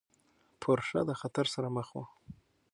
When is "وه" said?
1.95-2.05